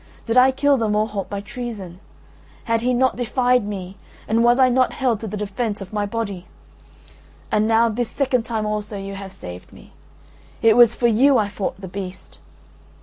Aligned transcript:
Did 0.25 0.35
I 0.35 0.49
kill 0.51 0.77
the 0.77 0.87
Morholt 0.87 1.29
by 1.29 1.41
treason? 1.41 1.99
Had 2.63 2.81
he 2.81 2.91
not 2.91 3.17
defied 3.17 3.63
me 3.67 3.97
and 4.27 4.43
was 4.43 4.57
I 4.57 4.67
not 4.67 4.93
held 4.93 5.19
to 5.19 5.27
the 5.27 5.37
defence 5.37 5.79
of 5.79 5.93
my 5.93 6.07
body? 6.07 6.47
And 7.51 7.67
now 7.67 7.87
this 7.87 8.09
second 8.09 8.41
time 8.41 8.65
also 8.65 8.97
you 8.97 9.13
have 9.13 9.31
saved 9.31 9.71
me. 9.71 9.93
It 10.63 10.75
was 10.75 10.95
for 10.95 11.05
you 11.05 11.37
I 11.37 11.49
fought 11.49 11.79
the 11.79 11.87
beast. 11.87 12.39